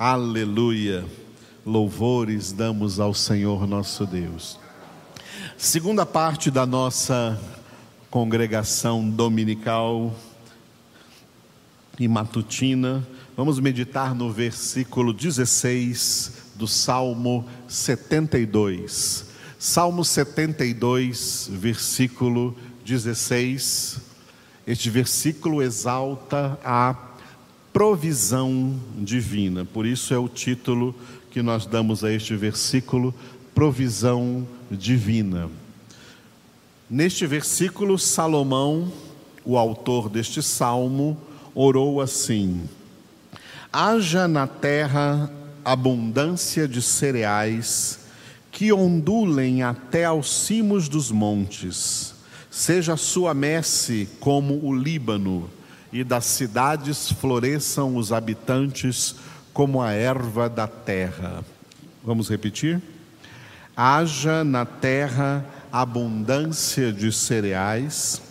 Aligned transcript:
Aleluia. 0.00 1.04
Louvores 1.66 2.52
damos 2.52 3.00
ao 3.00 3.12
Senhor 3.12 3.66
nosso 3.66 4.06
Deus. 4.06 4.56
Segunda 5.56 6.06
parte 6.06 6.52
da 6.52 6.64
nossa 6.64 7.36
congregação 8.08 9.10
dominical 9.10 10.14
e 11.98 12.06
matutina, 12.06 13.04
vamos 13.36 13.58
meditar 13.58 14.14
no 14.14 14.30
versículo 14.30 15.12
16 15.12 16.52
do 16.54 16.68
Salmo 16.68 17.44
72. 17.66 19.26
Salmo 19.58 20.04
72, 20.04 21.50
versículo 21.50 22.56
16. 22.84 24.00
Este 24.64 24.90
versículo 24.90 25.60
exalta 25.60 26.56
a 26.62 27.07
provisão 27.78 28.74
divina, 28.96 29.64
por 29.64 29.86
isso 29.86 30.12
é 30.12 30.18
o 30.18 30.28
título 30.28 30.92
que 31.30 31.40
nós 31.40 31.64
damos 31.64 32.02
a 32.02 32.12
este 32.12 32.34
versículo: 32.34 33.14
provisão 33.54 34.44
divina. 34.68 35.48
Neste 36.90 37.24
versículo, 37.24 37.96
Salomão, 37.96 38.92
o 39.44 39.56
autor 39.56 40.08
deste 40.08 40.42
salmo, 40.42 41.16
orou 41.54 42.00
assim: 42.00 42.68
Haja 43.72 44.26
na 44.26 44.48
terra 44.48 45.30
abundância 45.64 46.66
de 46.66 46.82
cereais 46.82 48.00
que 48.50 48.72
ondulem 48.72 49.62
até 49.62 50.04
aos 50.04 50.28
cimos 50.46 50.88
dos 50.88 51.12
montes 51.12 52.18
Seja 52.58 52.94
a 52.94 52.96
sua 52.96 53.32
messe 53.34 54.08
como 54.18 54.58
o 54.64 54.74
Líbano, 54.74 55.48
e 55.92 56.04
das 56.04 56.24
cidades 56.24 57.10
floresçam 57.12 57.96
os 57.96 58.12
habitantes 58.12 59.16
como 59.52 59.82
a 59.82 59.92
erva 59.92 60.48
da 60.48 60.66
terra. 60.66 61.44
Vamos 62.04 62.28
repetir? 62.28 62.80
Haja 63.76 64.44
na 64.44 64.64
terra 64.64 65.44
abundância 65.72 66.92
de 66.92 67.12
cereais, 67.12 68.22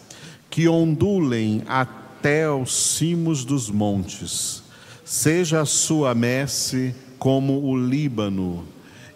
que 0.50 0.68
ondulem 0.68 1.64
até 1.68 2.50
os 2.50 2.96
cimos 2.96 3.46
dos 3.46 3.70
montes. 3.70 4.64
Seja 5.06 5.62
a 5.62 5.66
sua 5.66 6.14
messe 6.16 6.94
como 7.20 7.64
o 7.64 7.78
Líbano, 7.78 8.66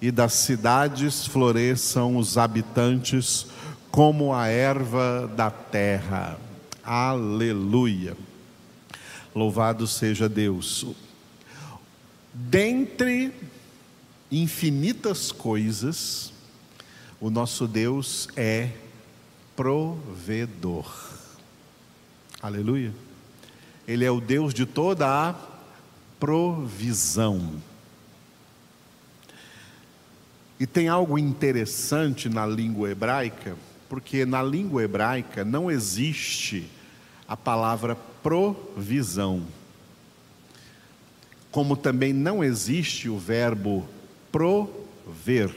e 0.02 0.12
das 0.12 0.34
cidades 0.34 1.28
floresçam 1.28 2.18
os 2.18 2.38
habitantes 2.38 3.48
como 3.92 4.34
a 4.34 4.48
erva 4.48 5.30
da 5.36 5.52
terra. 5.52 6.38
Aleluia. 6.84 8.16
Louvado 9.34 9.88
seja 9.88 10.28
Deus. 10.28 10.86
Dentre 12.34 13.34
infinitas 14.32 15.32
coisas, 15.32 16.32
o 17.20 17.30
nosso 17.30 17.68
Deus 17.68 18.28
é 18.36 18.72
provedor. 19.56 20.92
Aleluia. 22.42 22.94
Ele 23.88 24.06
é 24.06 24.12
o 24.12 24.22
Deus 24.22 24.54
de 24.54 24.66
toda 24.66 25.08
a 25.08 25.36
provisão. 26.20 27.62
E 30.60 30.68
tem 30.68 30.88
algo 30.88 31.18
interessante 31.18 32.30
na 32.30 32.46
língua 32.46 32.92
hebraica 32.92 33.58
porque 33.92 34.26
na 34.26 34.42
língua 34.42 34.84
hebraica 34.84 35.44
não 35.44 35.70
existe 35.70 36.66
a 37.32 37.38
palavra 37.38 37.96
provisão. 38.22 39.48
Como 41.50 41.78
também 41.78 42.12
não 42.12 42.44
existe 42.44 43.08
o 43.08 43.18
verbo 43.18 43.88
prover 44.30 45.56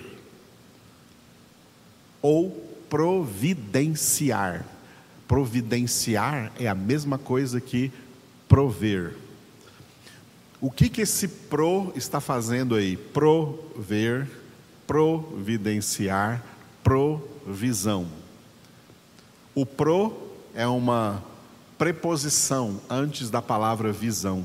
ou 2.22 2.52
providenciar. 2.88 4.64
Providenciar 5.26 6.52
é 6.60 6.68
a 6.68 6.76
mesma 6.76 7.18
coisa 7.18 7.60
que 7.60 7.90
prover. 8.48 9.16
O 10.60 10.70
que 10.70 10.88
que 10.88 11.00
esse 11.00 11.26
pro 11.26 11.92
está 11.96 12.20
fazendo 12.20 12.76
aí? 12.76 12.96
Prover, 12.96 14.30
providenciar, 14.86 16.40
provisão. 16.84 18.06
O 19.56 19.66
pro 19.66 20.30
é 20.54 20.68
uma 20.68 21.33
preposição 21.84 22.80
antes 22.88 23.28
da 23.28 23.42
palavra 23.42 23.92
visão. 23.92 24.42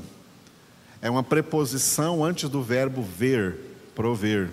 É 1.00 1.08
uma 1.08 1.22
preposição 1.22 2.22
antes 2.22 2.50
do 2.50 2.62
verbo 2.62 3.02
ver, 3.02 3.56
prover. 3.94 4.50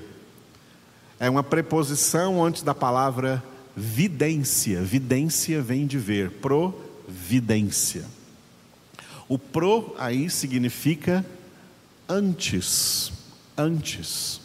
É 1.20 1.30
uma 1.30 1.44
preposição 1.44 2.42
antes 2.42 2.62
da 2.62 2.74
palavra 2.74 3.44
vidência. 3.76 4.82
Vidência 4.84 5.62
vem 5.62 5.86
de 5.86 5.98
ver, 5.98 6.32
providência. 6.32 8.06
O 9.28 9.38
pro 9.38 9.94
aí 10.00 10.30
significa 10.30 11.26
antes, 12.08 13.12
antes. 13.58 14.40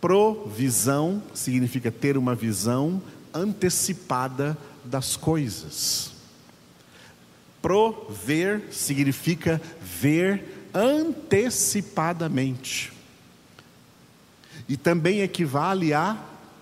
Provisão 0.00 1.22
significa 1.34 1.92
ter 1.92 2.16
uma 2.16 2.34
visão 2.34 3.02
antecipada 3.34 4.56
das 4.82 5.16
coisas. 5.16 6.18
Prover 7.62 8.62
significa 8.70 9.60
ver 9.80 10.60
antecipadamente. 10.74 12.92
E 14.68 14.76
também 14.76 15.20
equivale 15.20 15.92
a 15.92 16.16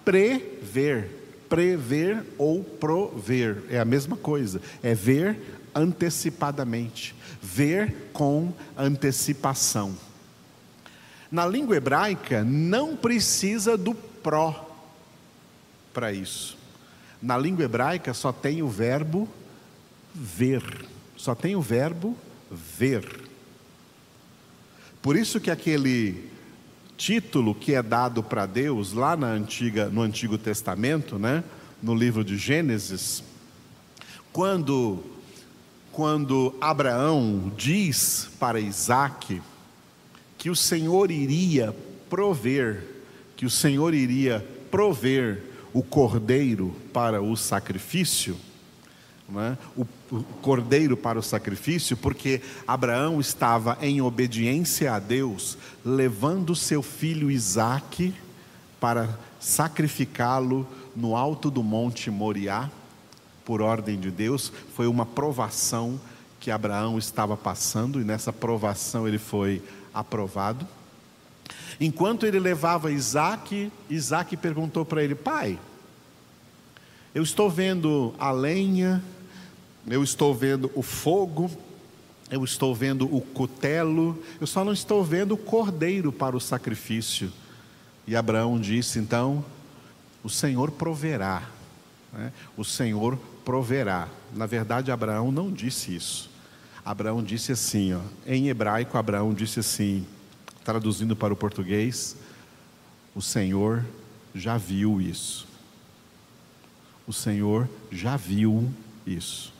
prever. 0.05 1.17
Prever 1.49 2.25
ou 2.37 2.63
prover 2.63 3.63
é 3.71 3.79
a 3.79 3.85
mesma 3.85 4.17
coisa, 4.17 4.61
é 4.83 4.95
ver 4.95 5.39
antecipadamente, 5.75 7.15
ver 7.41 8.11
com 8.13 8.53
antecipação. 8.77 9.97
Na 11.31 11.47
língua 11.47 11.77
hebraica 11.77 12.45
não 12.45 12.97
precisa 12.97 13.77
do 13.77 13.95
pró 13.95 14.67
para 15.93 16.13
isso. 16.13 16.57
Na 17.21 17.37
língua 17.37 17.65
hebraica 17.65 18.15
só 18.15 18.33
tem 18.33 18.63
o 18.63 18.69
verbo 18.69 19.29
ver, 20.15 20.63
só 21.17 21.35
tem 21.35 21.57
o 21.57 21.61
verbo 21.61 22.17
ver. 22.51 23.29
Por 25.01 25.17
isso 25.17 25.41
que 25.41 25.51
aquele 25.51 26.29
título 26.97 27.55
que 27.55 27.75
é 27.75 27.83
dado 27.83 28.23
para 28.23 28.47
Deus 28.47 28.93
lá 28.93 29.17
na 29.17 29.29
antiga, 29.29 29.89
no 29.89 30.03
Antigo 30.03 30.37
Testamento, 30.37 31.19
né, 31.19 31.45
no 31.83 31.95
livro 31.95 32.25
de 32.25 32.37
Gênesis, 32.37 33.23
quando 34.33 35.03
quando 35.93 36.55
Abraão 36.61 37.53
diz 37.57 38.31
para 38.39 38.61
Isaac 38.61 39.43
que 40.37 40.49
o 40.49 40.55
Senhor 40.55 41.11
iria 41.11 41.75
prover, 42.09 42.85
que 43.37 43.45
o 43.45 43.51
Senhor 43.51 43.93
iria 43.93 44.47
prover 44.71 45.43
o 45.73 45.83
cordeiro 45.83 46.73
para 46.93 47.21
o 47.21 47.37
sacrifício, 47.37 48.37
é? 49.37 49.59
o, 49.77 49.87
o 50.11 50.23
cordeiro 50.41 50.97
para 50.97 51.19
o 51.19 51.23
sacrifício, 51.23 51.97
porque 51.97 52.41
Abraão 52.67 53.21
estava 53.21 53.77
em 53.83 54.01
obediência 54.01 54.95
a 54.95 54.99
Deus, 54.99 55.59
levando 55.85 56.55
seu 56.55 56.83
filho 56.83 57.31
Isaque 57.31 58.15
para 58.81 59.19
sacrificá-lo 59.39 60.67
no 60.97 61.15
alto 61.15 61.51
do 61.51 61.63
monte 61.63 62.11
Moriá, 62.11 62.71
por 63.45 63.61
ordem 63.61 63.99
de 63.99 64.11
Deus, 64.11 64.53
foi 64.75 64.87
uma 64.87 65.07
provação 65.07 66.01
que 66.41 66.51
Abraão 66.51 66.99
estava 66.99 67.37
passando, 67.37 68.01
e 68.01 68.05
nessa 68.05 68.33
provação 68.33 69.09
ele 69.09 69.19
foi 69.19 69.63
aprovado. 69.93 70.67
Enquanto 71.81 72.27
ele 72.27 72.39
levava 72.39 72.93
Isaac, 72.93 73.71
Isaac 73.89 74.37
perguntou 74.37 74.85
para 74.85 75.03
ele: 75.03 75.15
Pai, 75.15 75.59
eu 77.15 77.23
estou 77.23 77.49
vendo 77.49 78.15
a 78.19 78.31
lenha, 78.31 79.03
eu 79.91 80.03
estou 80.03 80.35
vendo 80.35 80.71
o 80.75 80.83
fogo, 80.83 81.51
eu 82.31 82.45
estou 82.45 82.75
vendo 82.75 83.05
o 83.15 83.21
cutelo, 83.21 84.23
eu 84.41 84.47
só 84.47 84.65
não 84.65 84.73
estou 84.73 85.03
vendo 85.03 85.33
o 85.33 85.39
cordeiro 85.39 86.13
para 86.13 86.37
o 86.37 86.41
sacrifício. 86.41 87.33
E 88.07 88.15
Abraão 88.15 88.61
disse: 88.61 88.99
Então, 88.99 89.45
o 90.23 90.29
Senhor 90.29 90.71
proverá. 90.71 91.49
Né? 92.13 92.33
O 92.57 92.65
Senhor 92.65 93.19
proverá. 93.45 94.09
Na 94.35 94.47
verdade, 94.47 94.91
Abraão 94.91 95.33
não 95.33 95.51
disse 95.51 95.95
isso. 95.95 96.31
Abraão 96.85 97.23
disse 97.23 97.53
assim, 97.53 97.93
ó, 97.93 98.01
em 98.27 98.49
hebraico, 98.49 98.97
Abraão 98.97 99.35
disse 99.35 99.61
assim: 99.61 100.07
traduzindo 100.65 101.15
para 101.15 101.33
o 101.33 101.37
português, 101.37 102.17
o 103.15 103.21
Senhor 103.21 103.85
já 104.35 104.57
viu 104.57 105.01
isso. 105.01 105.47
O 107.07 107.13
Senhor 107.13 107.69
já 107.91 108.17
viu 108.17 108.73
isso. 109.07 109.53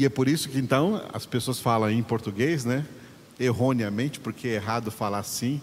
E 0.00 0.06
é 0.06 0.08
por 0.08 0.28
isso 0.28 0.48
que 0.48 0.58
então 0.58 0.98
as 1.12 1.26
pessoas 1.26 1.60
falam 1.60 1.90
em 1.90 2.02
português, 2.02 2.64
né? 2.64 2.86
Erroneamente, 3.38 4.18
porque 4.18 4.48
é 4.48 4.54
errado 4.54 4.90
falar 4.90 5.18
assim. 5.18 5.60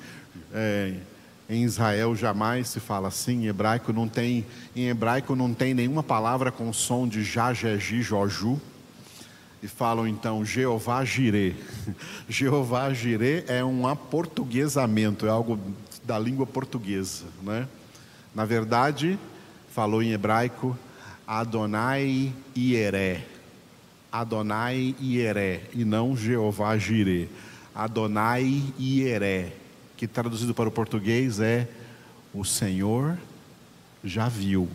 É, 0.54 0.94
em 1.50 1.64
Israel 1.64 2.16
jamais 2.16 2.68
se 2.68 2.80
fala 2.80 3.08
assim, 3.08 3.46
em 3.46 3.48
hebraico 3.48 3.92
não 3.92 4.08
tem, 4.08 4.46
em 4.76 4.90
hebraico 4.90 5.36
não 5.36 5.56
tem 5.56 5.74
nenhuma 5.74 6.04
palavra 6.04 6.52
com 6.52 6.72
som 6.72 7.08
de 7.08 7.24
já, 7.24 7.52
jeji, 7.52 8.04
joju. 8.04 8.62
E 9.64 9.68
falam 9.68 10.08
então 10.08 10.46
Jeová 10.46 11.04
Jirê. 11.04 11.56
Jeová 12.30 12.94
Jirê 12.94 13.44
é 13.48 13.66
um 13.66 13.88
aportuguesamento, 13.88 15.26
é 15.26 15.30
algo 15.30 15.60
da 16.04 16.20
língua 16.20 16.46
portuguesa, 16.46 17.26
né? 17.42 17.68
Na 18.36 18.46
verdade, 18.46 19.18
falou 19.74 20.04
em 20.04 20.12
hebraico 20.12 20.78
Adonai 21.26 22.32
Ieré. 22.56 23.37
Adonai 24.20 24.96
Ieré 25.00 25.70
e 25.74 25.86
não 25.86 26.18
Jeová 26.18 26.76
Jirê. 26.76 27.28
Adonai 27.76 28.64
Ieré 28.80 29.54
que 29.96 30.08
traduzido 30.08 30.56
para 30.56 30.68
o 30.68 30.72
português 30.72 31.40
é: 31.40 31.70
O 32.34 32.44
Senhor 32.44 33.16
já 34.04 34.28
viu. 34.28 34.68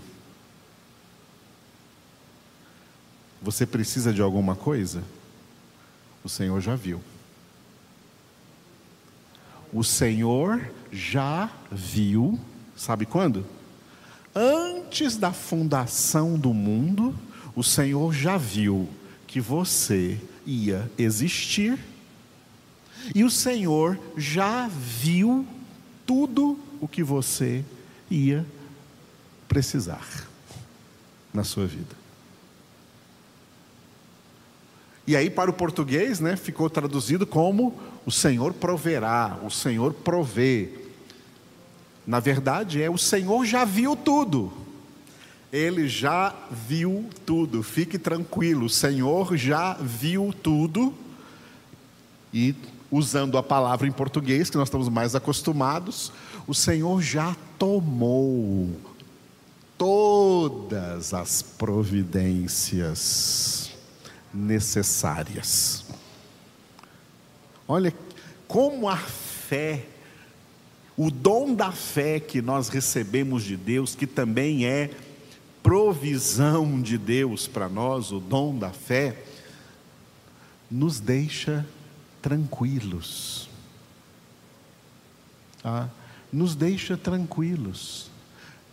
Você 3.43 3.67
precisa 3.67 4.13
de 4.13 4.23
alguma 4.23 4.55
coisa? 4.55 5.03
O 6.23 6.29
Senhor 6.29 6.61
já 6.61 6.77
viu. 6.77 7.03
O 9.73 9.83
Senhor 9.83 10.71
já 10.93 11.51
viu, 11.69 12.39
sabe 12.77 13.07
quando? 13.07 13.45
Antes 14.33 15.17
da 15.17 15.33
fundação 15.33 16.39
do 16.39 16.55
mundo, 16.55 17.13
o 17.57 17.65
Senhor 17.65 18.13
já 18.15 18.37
viu 18.37 18.89
que 19.33 19.41
você 19.41 20.21
ia 20.45 20.91
existir 20.99 21.79
e 23.15 23.25
o 23.25 23.31
Senhor 23.31 23.99
já 24.15 24.69
viu 24.69 25.47
tudo 26.05 26.59
o 26.83 26.87
que 26.87 27.03
você 27.03 27.65
ia 28.11 28.45
precisar 29.49 30.29
na 31.33 31.45
sua 31.45 31.67
vida. 31.67 31.97
E 35.07 35.17
aí, 35.17 35.31
para 35.31 35.51
o 35.51 35.55
português, 35.55 36.21
né, 36.21 36.37
ficou 36.37 36.69
traduzido 36.69 37.27
como 37.27 37.81
o 38.05 38.13
Senhor 38.13 38.53
proverá, 38.53 39.39
o 39.43 39.51
Senhor 39.51 39.95
provê. 39.95 40.69
Na 42.07 42.21
verdade, 42.21 42.83
é 42.83 42.91
o 42.91 42.99
Senhor 42.99 43.47
já 43.47 43.65
viu 43.65 43.97
tudo. 43.97 44.53
Ele 45.53 45.87
já 45.87 46.35
viu 46.51 47.11
tudo. 47.27 47.63
Fique 47.63 47.99
tranquilo, 47.99 48.65
o 48.67 48.71
Senhor 48.71 49.37
já 49.37 49.75
viu 49.75 50.35
tudo. 50.43 50.95
E 52.33 52.55
usando 52.91 53.37
a 53.37 53.43
palavra 53.43 53.87
em 53.87 53.93
português, 53.93 54.49
que 54.49 54.57
nós 54.57 54.69
estamos 54.69 54.89
mais 54.89 55.15
acostumados, 55.15 56.11
o 56.47 56.55
Senhor 56.55 57.03
já 57.03 57.37
tomou 57.59 58.71
todas 59.77 61.13
as 61.13 61.43
providências 61.43 62.93
necessárias. 64.33 65.85
Olha 67.69 67.93
como 68.49 68.89
a 68.89 68.97
fé, 68.97 69.85
o 70.97 71.11
dom 71.11 71.55
da 71.55 71.73
fé 71.73 72.19
que 72.21 72.41
nós 72.41 72.69
recebemos 72.69 73.45
de 73.45 73.57
Deus, 73.57 73.95
que 73.95 74.07
também 74.07 74.65
é 74.67 74.91
provisão 75.63 76.81
de 76.81 76.99
Deus 76.99 77.47
para 77.47 77.69
nós, 77.69 78.11
o 78.11 78.19
dom 78.19 78.59
da 78.59 78.71
fé, 78.71 79.17
nos 80.71 80.99
deixa 80.99 81.67
tranquilos. 82.21 83.49
Ah, 85.65 85.89
nos 86.33 86.55
deixa 86.55 86.97
tranquilos, 86.97 88.11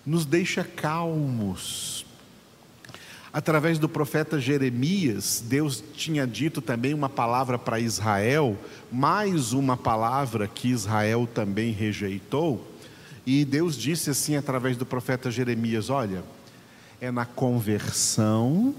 nos 0.05 0.25
deixa 0.25 0.63
calmos. 0.63 2.05
Através 3.31 3.77
do 3.77 3.87
profeta 3.87 4.39
Jeremias, 4.39 5.43
Deus 5.45 5.83
tinha 5.93 6.25
dito 6.25 6.61
também 6.61 6.95
uma 6.95 7.09
palavra 7.09 7.59
para 7.59 7.79
Israel, 7.79 8.57
mais 8.91 9.53
uma 9.53 9.77
palavra 9.77 10.47
que 10.47 10.69
Israel 10.69 11.29
também 11.31 11.71
rejeitou. 11.71 12.65
E 13.25 13.45
Deus 13.45 13.77
disse 13.77 14.09
assim 14.09 14.35
através 14.35 14.77
do 14.77 14.85
profeta 14.85 15.29
Jeremias: 15.29 15.91
Olha, 15.91 16.23
é 17.01 17.11
na 17.11 17.25
conversão 17.25 18.75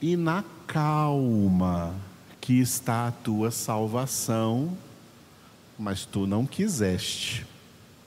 e 0.00 0.16
na 0.16 0.44
calma 0.66 1.94
que 2.40 2.60
está 2.60 3.06
a 3.06 3.12
tua 3.12 3.50
salvação, 3.50 4.76
mas 5.78 6.04
tu 6.04 6.26
não 6.26 6.44
quiseste. 6.44 7.46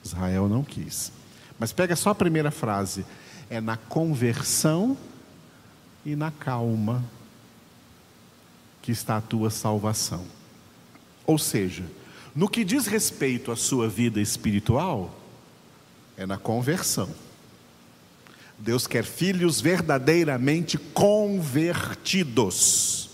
Israel 0.04 0.48
não 0.48 0.62
quis. 0.62 1.10
Mas 1.58 1.72
pega 1.72 1.96
só 1.96 2.10
a 2.10 2.14
primeira 2.14 2.50
frase: 2.50 3.04
é 3.48 3.60
na 3.60 3.76
conversão 3.76 4.96
e 6.04 6.14
na 6.14 6.30
calma 6.30 7.02
que 8.82 8.92
está 8.92 9.16
a 9.16 9.20
tua 9.20 9.50
salvação. 9.50 10.24
Ou 11.26 11.38
seja, 11.38 11.84
no 12.34 12.48
que 12.48 12.62
diz 12.62 12.86
respeito 12.86 13.50
à 13.50 13.56
sua 13.56 13.88
vida 13.88 14.20
espiritual, 14.20 15.18
é 16.16 16.26
na 16.26 16.36
conversão. 16.38 17.08
Deus 18.58 18.86
quer 18.86 19.04
filhos 19.04 19.60
verdadeiramente 19.60 20.78
convertidos. 20.78 23.10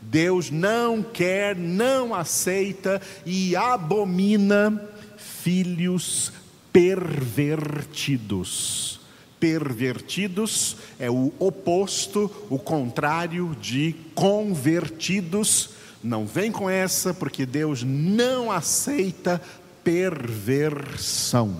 Deus 0.00 0.50
não 0.50 1.02
quer, 1.02 1.54
não 1.56 2.14
aceita 2.14 3.02
e 3.24 3.56
abomina 3.56 4.82
filhos 5.16 6.32
pervertidos. 6.72 9.00
Pervertidos 9.38 10.78
é 10.98 11.10
o 11.10 11.30
oposto, 11.38 12.30
o 12.48 12.58
contrário 12.58 13.54
de 13.60 13.94
convertidos. 14.14 15.68
Não 16.02 16.26
vem 16.26 16.50
com 16.50 16.70
essa, 16.70 17.12
porque 17.12 17.44
Deus 17.44 17.82
não 17.82 18.50
aceita 18.50 19.42
perversão. 19.84 21.54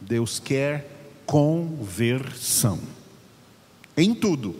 Deus 0.00 0.40
quer 0.40 0.91
conversão. 1.32 2.78
Em 3.96 4.14
tudo 4.14 4.54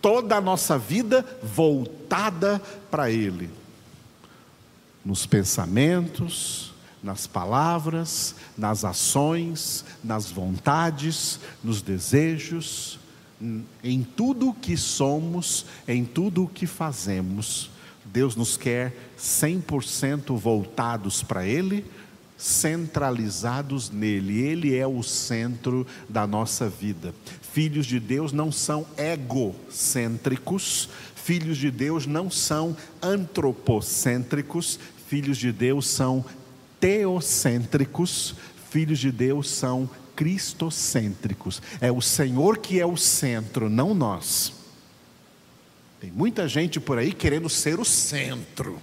toda 0.00 0.36
a 0.36 0.40
nossa 0.40 0.78
vida 0.78 1.26
voltada 1.42 2.62
para 2.88 3.10
Ele, 3.10 3.50
nos 5.04 5.26
pensamentos, 5.26 6.72
nas 7.02 7.26
palavras, 7.26 8.36
nas 8.56 8.84
ações, 8.84 9.84
nas 10.04 10.30
vontades, 10.30 11.40
nos 11.64 11.82
desejos, 11.82 13.00
em 13.82 14.04
tudo 14.04 14.50
o 14.50 14.54
que 14.54 14.76
somos, 14.76 15.66
em 15.88 16.04
tudo 16.04 16.44
o 16.44 16.48
que 16.48 16.68
fazemos. 16.68 17.68
Deus 18.04 18.36
nos 18.36 18.56
quer 18.56 18.96
100% 19.18 20.38
voltados 20.38 21.24
para 21.24 21.44
Ele, 21.44 21.84
centralizados 22.36 23.90
nele. 23.90 24.40
Ele 24.40 24.76
é 24.76 24.86
o 24.86 25.02
centro 25.02 25.86
da 26.08 26.26
nossa 26.26 26.68
vida. 26.68 27.14
Filhos 27.52 27.86
de 27.86 27.98
Deus 27.98 28.32
não 28.32 28.52
são 28.52 28.86
egocêntricos, 28.98 30.88
filhos 31.14 31.56
de 31.56 31.70
Deus 31.70 32.06
não 32.06 32.30
são 32.30 32.76
antropocêntricos, 33.02 34.78
filhos 35.08 35.38
de 35.38 35.52
Deus 35.52 35.88
são 35.88 36.24
teocêntricos, 36.78 38.34
filhos 38.70 38.98
de 38.98 39.10
Deus 39.10 39.48
são 39.48 39.88
cristocêntricos. 40.14 41.62
É 41.80 41.90
o 41.90 42.02
Senhor 42.02 42.58
que 42.58 42.80
é 42.80 42.86
o 42.86 42.96
centro, 42.96 43.70
não 43.70 43.94
nós. 43.94 44.52
Tem 46.00 46.10
muita 46.10 46.46
gente 46.46 46.78
por 46.78 46.98
aí 46.98 47.12
querendo 47.12 47.48
ser 47.48 47.80
o 47.80 47.84
centro 47.84 48.80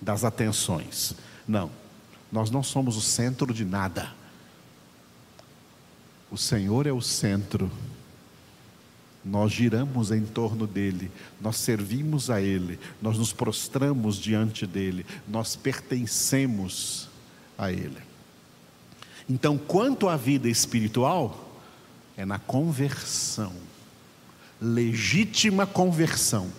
das 0.00 0.24
atenções. 0.24 1.14
Não. 1.46 1.81
Nós 2.32 2.50
não 2.50 2.62
somos 2.62 2.96
o 2.96 3.02
centro 3.02 3.52
de 3.52 3.62
nada. 3.62 4.10
O 6.30 6.38
Senhor 6.38 6.86
é 6.86 6.92
o 6.92 7.02
centro. 7.02 7.70
Nós 9.22 9.52
giramos 9.52 10.10
em 10.10 10.24
torno 10.24 10.66
dele, 10.66 11.08
nós 11.40 11.56
servimos 11.56 12.28
a 12.28 12.40
ele, 12.40 12.80
nós 13.00 13.16
nos 13.18 13.32
prostramos 13.32 14.16
diante 14.16 14.66
dele, 14.66 15.06
nós 15.28 15.54
pertencemos 15.54 17.08
a 17.56 17.70
ele. 17.70 17.98
Então, 19.30 19.56
quanto 19.56 20.08
à 20.08 20.16
vida 20.16 20.48
espiritual, 20.48 21.60
é 22.16 22.24
na 22.24 22.40
conversão, 22.40 23.52
legítima 24.60 25.66
conversão, 25.66 26.50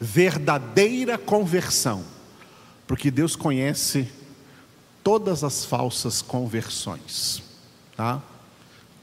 verdadeira 0.00 1.18
conversão, 1.18 2.02
porque 2.86 3.10
Deus 3.10 3.36
conhece 3.36 4.08
todas 5.06 5.44
as 5.44 5.64
falsas 5.64 6.20
conversões, 6.20 7.40
tá? 7.96 8.20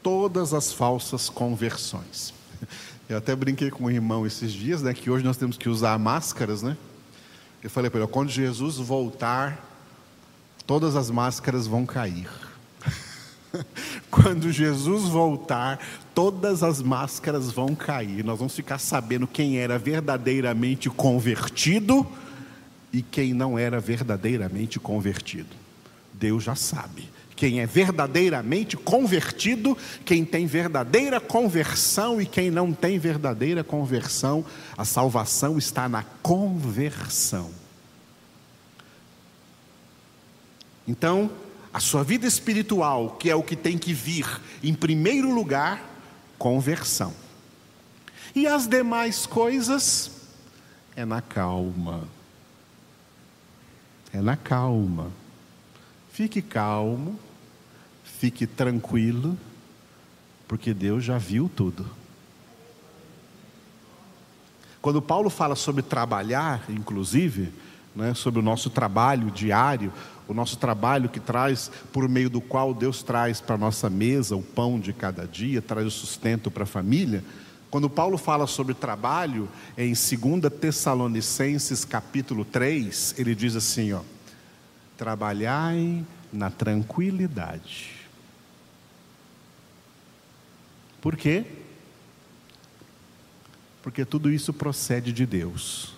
Todas 0.02 0.54
as 0.54 0.74
falsas 0.74 1.30
conversões. 1.30 2.34
Eu 3.08 3.20
até 3.20 3.34
brinquei 3.34 3.72
com 3.72 3.86
o 3.86 3.90
irmão 3.90 4.28
esses 4.28 4.52
dias, 4.52 4.82
né? 4.82 4.94
Que 4.94 5.10
hoje 5.10 5.24
nós 5.24 5.38
temos 5.38 5.58
que 5.58 5.70
usar 5.70 5.98
máscaras, 5.98 6.62
né? 6.62 6.76
Eu 7.64 7.70
falei 7.70 7.90
para 7.90 8.02
ele: 8.02 8.12
quando 8.12 8.30
Jesus 8.30 8.76
voltar, 8.80 9.66
todas 10.68 10.98
as 10.98 11.10
máscaras 11.10 11.68
vão 11.68 11.86
cair. 11.86 12.30
quando 14.12 14.52
Jesus 14.52 15.04
voltar, 15.04 15.80
todas 16.14 16.64
as 16.64 16.82
máscaras 16.82 17.50
vão 17.50 17.74
cair. 17.74 18.26
Nós 18.26 18.40
vamos 18.40 18.54
ficar 18.54 18.78
sabendo 18.78 19.26
quem 19.26 19.58
era 19.58 19.80
verdadeiramente 19.80 20.90
convertido 20.90 22.06
e 22.92 23.02
quem 23.02 23.34
não 23.34 23.58
era 23.58 23.80
verdadeiramente 23.80 24.82
convertido. 24.82 25.63
Deus 26.14 26.44
já 26.44 26.56
sabe. 26.56 27.10
Quem 27.36 27.60
é 27.60 27.66
verdadeiramente 27.66 28.78
convertido, 28.78 29.78
quem 30.06 30.24
tem 30.24 30.46
verdadeira 30.46 31.20
conversão 31.20 32.22
e 32.22 32.26
quem 32.26 32.52
não 32.52 32.72
tem 32.72 33.00
verdadeira 33.00 33.64
conversão, 33.64 34.46
a 34.78 34.86
salvação 34.86 35.58
está 35.58 35.90
na 35.90 36.04
conversão. 36.22 37.52
Então, 40.88 41.32
a 41.74 41.80
sua 41.80 42.04
vida 42.04 42.28
espiritual, 42.28 43.18
que 43.20 43.30
é 43.30 43.36
o 43.36 43.44
que 43.44 43.56
tem 43.56 43.78
que 43.78 43.94
vir 43.94 44.28
em 44.62 44.74
primeiro 44.74 45.34
lugar, 45.34 45.84
conversão. 46.38 47.14
E 48.36 48.46
as 48.46 48.68
demais 48.68 49.26
coisas 49.26 50.12
é 50.96 51.04
na 51.04 51.22
calma. 51.22 52.08
É 54.12 54.22
na 54.22 54.38
calma. 54.38 55.12
Fique 56.14 56.44
calmo, 56.44 57.20
fique 58.04 58.46
tranquilo, 58.46 59.36
porque 60.48 60.72
Deus 60.72 61.04
já 61.04 61.18
viu 61.18 61.50
tudo. 61.50 61.88
Quando 64.80 65.02
Paulo 65.02 65.32
fala 65.32 65.56
sobre 65.56 65.82
trabalhar, 65.82 66.70
inclusive, 66.70 67.52
né, 67.96 68.14
sobre 68.14 68.40
o 68.40 68.44
nosso 68.44 68.70
trabalho 68.70 69.32
diário, 69.32 69.92
o 70.28 70.36
nosso 70.36 70.56
trabalho 70.58 71.10
que 71.10 71.20
traz, 71.20 71.72
por 71.92 72.08
meio 72.08 72.30
do 72.30 72.40
qual 72.40 72.76
Deus 72.76 73.02
traz 73.02 73.42
para 73.42 73.56
a 73.56 73.58
nossa 73.58 73.90
mesa 73.90 74.36
o 74.36 74.44
pão 74.44 74.80
de 74.80 74.94
cada 74.94 75.26
dia, 75.26 75.64
traz 75.64 75.88
o 75.88 75.92
sustento 75.92 76.52
para 76.52 76.62
a 76.62 76.68
família. 76.68 77.24
Quando 77.72 77.90
Paulo 77.90 78.20
fala 78.20 78.46
sobre 78.46 78.76
trabalho, 78.76 79.50
em 79.76 79.94
2 79.94 80.54
Tessalonicenses 80.62 81.84
capítulo 81.84 82.46
3, 82.46 83.16
ele 83.18 83.34
diz 83.34 83.56
assim: 83.56 83.94
ó, 83.94 84.02
trabalhai 85.04 86.02
na 86.32 86.50
tranquilidade. 86.50 87.90
Por 91.02 91.18
quê? 91.18 91.44
Porque 93.82 94.06
tudo 94.06 94.32
isso 94.32 94.54
procede 94.54 95.12
de 95.12 95.26
Deus. 95.26 95.94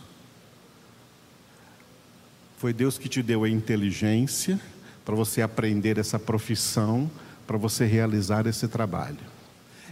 Foi 2.57 2.74
Deus 2.74 2.97
que 2.97 3.07
te 3.07 3.21
deu 3.21 3.43
a 3.43 3.50
inteligência 3.50 4.59
para 5.05 5.13
você 5.13 5.43
aprender 5.43 6.00
essa 6.00 6.17
profissão, 6.17 7.07
para 7.45 7.57
você 7.57 7.85
realizar 7.85 8.47
esse 8.47 8.67
trabalho. 8.67 9.19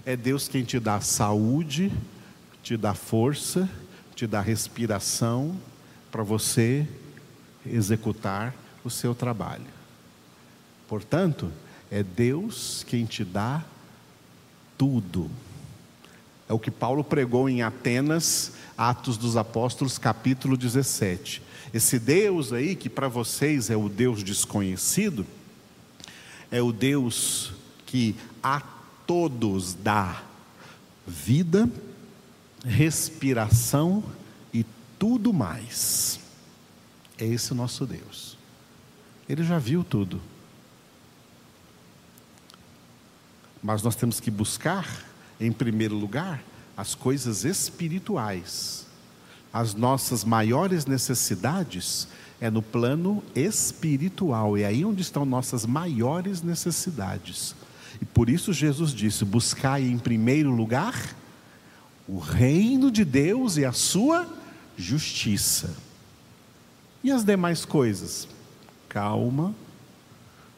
É 0.08 0.16
Deus 0.16 0.48
quem 0.48 0.64
te 0.64 0.80
dá 0.80 1.00
saúde, 1.02 1.92
te 2.64 2.76
dá 2.76 2.96
força, 2.96 3.70
te 4.16 4.26
dá 4.26 4.42
respiração 4.42 5.56
para 6.12 6.24
você 6.24 6.88
executar 7.64 8.63
o 8.84 8.90
seu 8.90 9.16
trabalho. 9.16 9.66
Portanto, 10.88 11.52
é 11.90 12.04
Deus 12.04 12.84
quem 12.88 13.06
te 13.06 13.24
dá 13.24 13.64
tudo. 14.78 15.30
É 16.48 16.54
o 16.54 16.60
que 16.60 16.72
Paulo 16.72 17.04
pregou 17.04 17.50
em 17.50 17.62
Atenas, 17.62 18.54
Atos 18.78 19.18
dos 19.18 19.38
Apóstolos, 19.38 19.98
capítulo 19.98 20.58
17. 20.58 21.42
Esse 21.74 21.98
Deus 21.98 22.52
aí, 22.52 22.76
que 22.76 22.90
para 22.90 23.08
vocês 23.08 23.70
é 23.70 23.78
o 23.78 23.90
Deus 23.90 24.24
desconhecido, 24.24 25.26
é 26.52 26.62
o 26.62 26.72
Deus 26.72 27.54
que 27.86 28.16
a 28.42 28.62
todos 29.08 29.74
dá 29.74 30.22
vida, 31.08 31.70
respiração 32.66 34.04
e 34.54 34.66
tudo 35.00 35.34
mais. 35.34 36.20
É 37.18 37.26
esse 37.26 37.52
o 37.52 37.56
nosso 37.56 37.86
Deus. 37.86 38.38
Ele 39.28 39.44
já 39.44 39.58
viu 39.58 39.84
tudo. 39.84 40.22
Mas 43.62 43.82
nós 43.82 43.96
temos 43.96 44.20
que 44.20 44.30
buscar, 44.30 44.88
em 45.40 45.52
primeiro 45.52 45.96
lugar, 45.96 46.44
as 46.76 46.96
coisas 46.96 47.46
espirituais 47.46 48.84
as 49.54 49.76
nossas 49.76 50.24
maiores 50.24 50.88
necessidades 50.88 52.08
é 52.42 52.50
no 52.50 52.64
plano 52.64 53.24
espiritual, 53.36 54.58
é 54.58 54.66
aí 54.66 54.84
onde 54.84 55.04
estão 55.04 55.24
nossas 55.24 55.64
maiores 55.64 56.42
necessidades. 56.42 57.56
E 58.02 58.06
por 58.06 58.30
isso 58.30 58.52
Jesus 58.52 58.92
disse: 58.92 59.24
buscai 59.24 59.84
em 59.84 60.00
primeiro 60.00 60.50
lugar 60.50 61.16
o 62.08 62.18
reino 62.18 62.90
de 62.90 63.06
Deus 63.06 63.56
e 63.56 63.64
a 63.64 63.72
sua 63.72 64.28
justiça. 64.76 65.76
E 67.04 67.12
as 67.12 67.24
demais 67.24 67.64
coisas? 67.64 68.28
Calma, 68.94 69.54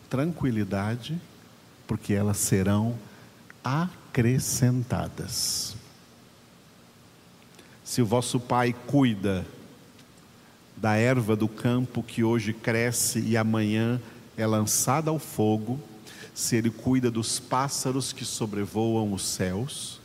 tranquilidade, 0.09 1.19
porque 1.87 2.13
elas 2.13 2.35
serão 2.35 2.99
acrescentadas. 3.63 5.77
Se 7.81 8.01
o 8.01 8.05
vosso 8.05 8.37
pai 8.37 8.75
cuida 8.87 9.47
da 10.75 10.97
erva 10.97 11.33
do 11.33 11.47
campo 11.47 12.03
que 12.03 12.25
hoje 12.25 12.51
cresce 12.51 13.21
e 13.21 13.37
amanhã 13.37 14.01
é 14.35 14.45
lançada 14.45 15.09
ao 15.09 15.17
fogo, 15.17 15.79
se 16.33 16.57
ele 16.57 16.69
cuida 16.69 17.09
dos 17.09 17.39
pássaros 17.39 18.11
que 18.11 18.25
sobrevoam 18.25 19.13
os 19.13 19.25
céus, 19.25 20.01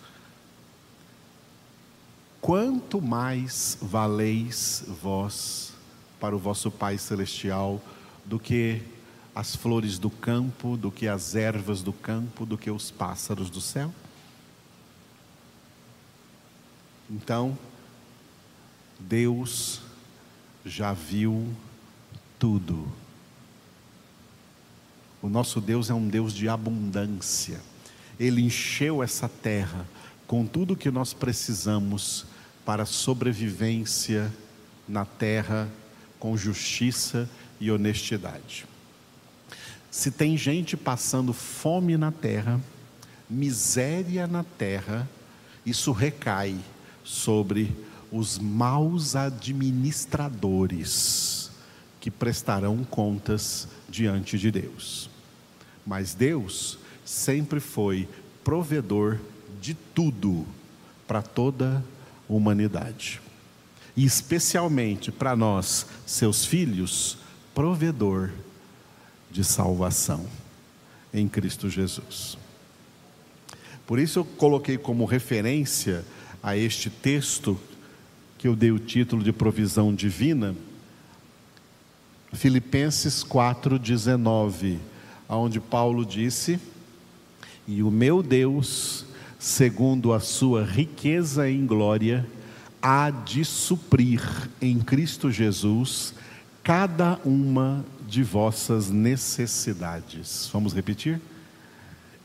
quanto 2.40 3.02
mais 3.02 3.76
valeis 3.82 4.84
vós 5.02 5.72
para 6.20 6.36
o 6.36 6.38
vosso 6.38 6.70
Pai 6.70 6.96
Celestial 6.96 7.82
do 8.30 8.38
que 8.38 8.80
as 9.34 9.56
flores 9.56 9.98
do 9.98 10.08
campo, 10.08 10.76
do 10.76 10.88
que 10.88 11.08
as 11.08 11.34
ervas 11.34 11.82
do 11.82 11.92
campo, 11.92 12.46
do 12.46 12.56
que 12.56 12.70
os 12.70 12.88
pássaros 12.88 13.50
do 13.50 13.60
céu? 13.60 13.92
Então, 17.10 17.58
Deus 19.00 19.80
já 20.64 20.92
viu 20.92 21.52
tudo. 22.38 22.86
O 25.20 25.28
nosso 25.28 25.60
Deus 25.60 25.90
é 25.90 25.94
um 25.94 26.06
Deus 26.06 26.32
de 26.32 26.48
abundância. 26.48 27.60
Ele 28.16 28.42
encheu 28.42 29.02
essa 29.02 29.28
terra 29.28 29.84
com 30.28 30.46
tudo 30.46 30.76
que 30.76 30.88
nós 30.88 31.12
precisamos 31.12 32.26
para 32.64 32.86
sobrevivência 32.86 34.32
na 34.86 35.04
terra 35.04 35.68
com 36.20 36.36
justiça 36.36 37.28
e 37.60 37.70
honestidade. 37.70 38.66
Se 39.90 40.10
tem 40.10 40.36
gente 40.36 40.76
passando 40.76 41.32
fome 41.32 41.96
na 41.96 42.10
terra, 42.10 42.60
miséria 43.28 44.26
na 44.26 44.42
terra, 44.42 45.08
isso 45.66 45.92
recai 45.92 46.56
sobre 47.04 47.72
os 48.10 48.38
maus 48.38 49.14
administradores 49.14 51.50
que 52.00 52.10
prestarão 52.10 52.82
contas 52.84 53.68
diante 53.88 54.36
de 54.38 54.50
Deus. 54.50 55.08
Mas 55.86 56.14
Deus 56.14 56.78
sempre 57.04 57.60
foi 57.60 58.08
provedor 58.42 59.20
de 59.60 59.74
tudo 59.74 60.44
para 61.06 61.22
toda 61.22 61.84
a 62.28 62.32
humanidade. 62.32 63.20
E 63.96 64.04
especialmente 64.04 65.12
para 65.12 65.36
nós, 65.36 65.86
seus 66.06 66.44
filhos, 66.44 67.18
provedor 67.54 68.30
de 69.30 69.44
salvação 69.44 70.26
em 71.12 71.28
Cristo 71.28 71.68
Jesus. 71.68 72.38
Por 73.86 73.98
isso 73.98 74.20
eu 74.20 74.24
coloquei 74.24 74.78
como 74.78 75.04
referência 75.04 76.04
a 76.42 76.56
este 76.56 76.88
texto 76.88 77.58
que 78.38 78.48
eu 78.48 78.56
dei 78.56 78.70
o 78.70 78.78
título 78.78 79.22
de 79.22 79.32
provisão 79.32 79.94
divina, 79.94 80.54
Filipenses 82.32 83.24
4,19, 83.24 84.78
onde 85.28 85.60
Paulo 85.60 86.06
disse: 86.06 86.58
E 87.66 87.82
o 87.82 87.90
meu 87.90 88.22
Deus, 88.22 89.04
segundo 89.38 90.12
a 90.12 90.20
sua 90.20 90.64
riqueza 90.64 91.50
em 91.50 91.66
glória, 91.66 92.26
há 92.80 93.10
de 93.10 93.44
suprir 93.44 94.22
em 94.62 94.78
Cristo 94.78 95.30
Jesus 95.30 96.14
cada 96.62 97.18
uma 97.24 97.84
de 98.06 98.22
vossas 98.22 98.90
necessidades. 98.90 100.48
Vamos 100.52 100.74
repetir? 100.74 101.20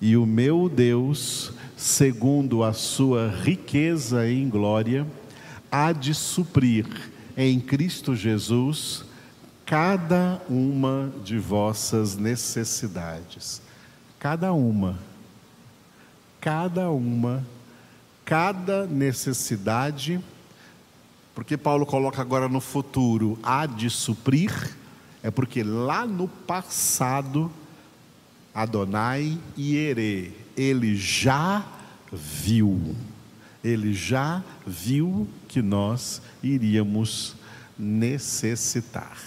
E 0.02 0.18
o 0.18 0.26
meu 0.26 0.68
Deus, 0.68 1.54
segundo 1.78 2.64
a 2.64 2.74
sua 2.74 3.30
riqueza 3.30 4.30
em 4.30 4.50
glória, 4.50 5.06
há 5.72 5.92
de 5.92 6.14
suprir 6.14 6.86
em 7.38 7.60
Cristo 7.60 8.16
Jesus 8.16 9.06
cada 9.66 10.42
uma 10.50 11.12
de 11.24 11.40
vossas 11.40 12.16
necessidades. 12.16 13.62
Cada 14.20 14.54
uma. 14.54 15.00
Cada 16.40 16.90
uma. 16.92 17.44
Cada 18.24 18.86
necessidade. 18.86 20.20
Porque 21.36 21.58
Paulo 21.58 21.86
coloca 21.86 22.22
agora 22.22 22.48
no 22.48 22.62
futuro, 22.62 23.38
há 23.44 23.66
de 23.66 23.90
suprir, 23.90 24.74
é 25.22 25.30
porque 25.30 25.64
lá 25.64 26.06
no 26.06 26.30
passado, 26.30 27.52
Adonai 28.54 29.38
e 29.58 29.76
Ere, 29.76 30.34
ele 30.56 30.96
já 30.96 31.66
viu, 32.10 32.96
ele 33.62 33.94
já 33.94 34.42
viu 34.66 35.28
que 35.50 35.62
nós 35.62 36.22
iríamos 36.42 37.36
necessitar. 37.78 39.18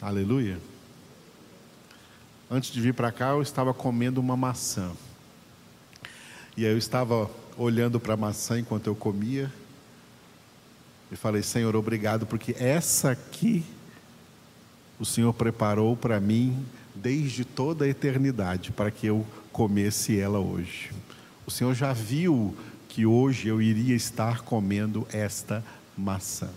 Aleluia. 0.00 0.58
Antes 2.50 2.70
de 2.70 2.80
vir 2.80 2.94
para 2.94 3.12
cá, 3.12 3.30
eu 3.30 3.42
estava 3.42 3.74
comendo 3.74 4.18
uma 4.18 4.36
maçã. 4.36 4.92
E 6.56 6.64
aí 6.64 6.72
eu 6.72 6.78
estava 6.78 7.28
olhando 7.56 8.00
para 8.00 8.14
a 8.14 8.16
maçã 8.16 8.58
enquanto 8.58 8.86
eu 8.86 8.94
comia. 8.94 9.52
E 11.10 11.16
falei, 11.16 11.42
Senhor, 11.42 11.76
obrigado, 11.76 12.26
porque 12.26 12.56
essa 12.58 13.10
aqui 13.10 13.64
o 14.98 15.04
Senhor 15.04 15.32
preparou 15.32 15.96
para 15.96 16.20
mim 16.20 16.64
desde 16.94 17.44
toda 17.44 17.84
a 17.84 17.88
eternidade, 17.88 18.72
para 18.72 18.90
que 18.90 19.06
eu 19.06 19.26
comesse 19.52 20.18
ela 20.18 20.38
hoje. 20.38 20.90
O 21.46 21.50
Senhor 21.50 21.74
já 21.74 21.92
viu 21.92 22.56
que 22.88 23.04
hoje 23.04 23.48
eu 23.48 23.60
iria 23.60 23.94
estar 23.94 24.42
comendo 24.42 25.06
esta 25.12 25.64
maçã. 25.96 26.48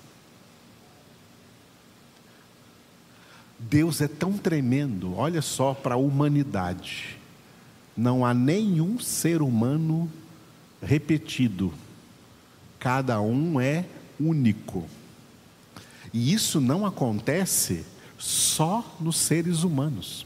Deus 3.59 4.01
é 4.01 4.07
tão 4.07 4.33
tremendo, 4.33 5.15
olha 5.15 5.41
só 5.41 5.73
para 5.73 5.95
a 5.95 5.97
humanidade. 5.97 7.17
Não 7.95 8.23
há 8.23 8.33
nenhum 8.33 8.99
ser 8.99 9.41
humano 9.41 10.11
repetido, 10.81 11.73
cada 12.79 13.19
um 13.21 13.59
é 13.59 13.85
único. 14.19 14.87
E 16.13 16.33
isso 16.33 16.59
não 16.59 16.85
acontece 16.85 17.85
só 18.17 18.95
nos 18.99 19.17
seres 19.17 19.63
humanos. 19.63 20.25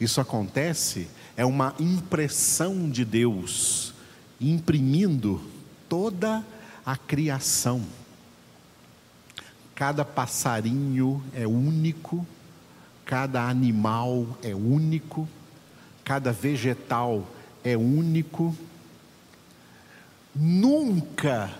Isso 0.00 0.20
acontece, 0.20 1.08
é 1.36 1.44
uma 1.44 1.74
impressão 1.78 2.90
de 2.90 3.04
Deus, 3.04 3.94
imprimindo 4.40 5.40
toda 5.88 6.44
a 6.84 6.96
criação. 6.96 7.82
Cada 9.74 10.04
passarinho 10.04 11.22
é 11.34 11.46
único, 11.46 12.26
cada 13.04 13.48
animal 13.48 14.38
é 14.42 14.54
único, 14.54 15.28
cada 16.04 16.32
vegetal 16.32 17.26
é 17.64 17.76
único. 17.76 18.56
Nunca 20.34 21.50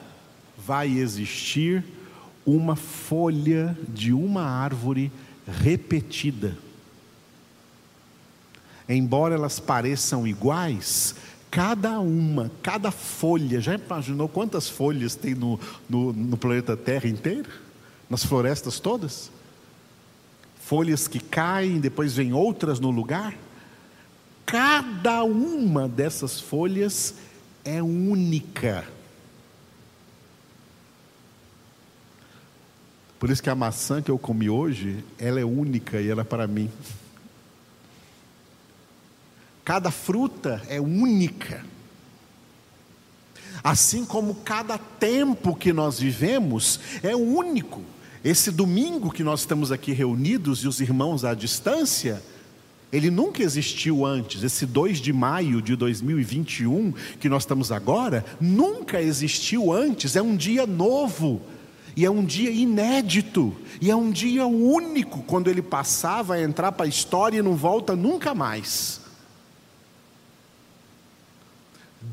vai 0.57 0.89
existir 0.89 1.85
uma 2.45 2.77
folha 2.77 3.77
de 3.89 4.13
uma 4.13 4.43
árvore 4.43 5.13
repetida. 5.47 6.57
Embora 8.89 9.35
elas 9.35 9.61
pareçam 9.61 10.27
iguais, 10.27 11.15
cada 11.51 12.01
uma, 12.01 12.51
cada 12.63 12.91
folha, 12.91 13.61
já 13.61 13.75
imaginou 13.75 14.29
quantas 14.29 14.69
folhas 14.69 15.15
tem 15.15 15.35
no, 15.35 15.59
no, 15.89 16.13
no 16.13 16.37
planeta 16.37 16.77
Terra 16.77 17.09
inteiro? 17.09 17.49
Nas 18.11 18.25
florestas 18.25 18.81
todas? 18.81 19.31
folhas 20.73 21.07
que 21.07 21.21
caem, 21.21 21.81
depois 21.81 22.15
vem 22.15 22.33
outras 22.33 22.81
no 22.81 22.91
lugar. 22.91 23.35
Cada 24.47 25.23
uma 25.23 25.87
dessas 25.87 26.41
folhas 26.41 27.15
única. 27.83 28.85
Por 33.21 33.31
isso 33.31 33.41
que 33.41 33.51
a 33.51 33.55
maçã 33.55 34.03
que 34.03 34.11
eu 34.11 34.19
comi 34.19 34.51
hoje, 34.51 35.05
ela 35.17 35.39
é 35.39 35.45
única 35.45 36.01
e 36.01 36.09
ela 36.09 36.23
é 36.23 36.25
para 36.25 36.49
mim. 36.49 36.69
Cada 39.65 39.93
fruta 39.93 40.61
é 40.69 40.81
única. 40.81 41.65
Assim 43.63 44.05
como 44.05 44.35
cada 44.35 44.77
tempo 44.77 45.55
que 45.55 45.73
nós 45.73 46.01
vivemos 46.01 46.81
é 47.01 47.15
único. 47.15 47.81
Esse 48.25 48.51
domingo 48.51 49.13
que 49.13 49.23
nós 49.23 49.41
estamos 49.41 49.71
aqui 49.71 49.93
reunidos 49.93 50.65
e 50.65 50.69
os 50.69 50.81
irmãos 50.81 51.25
à 51.25 51.33
distância, 51.33 52.21
ele 52.93 53.11
nunca 53.11 53.43
existiu 53.43 54.05
antes. 54.05 54.43
Esse 54.43 54.67
2 54.67 54.99
de 54.99 55.13
maio 55.13 55.63
de 55.63 55.75
2021 55.75 56.93
que 57.19 57.29
nós 57.29 57.43
estamos 57.43 57.73
agora, 57.73 58.25
nunca 58.41 59.01
existiu 59.01 59.73
antes. 59.73 60.15
É 60.15 60.23
um 60.23 60.37
dia 60.37 60.67
novo. 60.67 61.41
E 61.97 62.05
é 62.05 62.11
um 62.11 62.25
dia 62.25 62.51
inédito, 62.51 63.55
e 63.79 63.91
é 63.91 63.95
um 63.95 64.11
dia 64.11 64.47
único, 64.47 65.23
quando 65.25 65.51
ele 65.51 65.61
passar, 65.61 66.23
vai 66.23 66.43
entrar 66.43 66.73
para 66.73 66.87
a 66.87 66.89
história 66.89 67.39
e 67.39 67.43
não 67.43 67.55
volta 67.55 67.95
nunca 67.95 68.35
mais. 68.35 69.03